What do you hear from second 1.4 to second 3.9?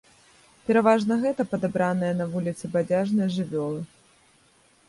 падабраныя на вуліцы бадзяжныя жывёлы.